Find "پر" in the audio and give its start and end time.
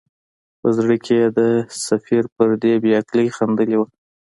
2.35-2.49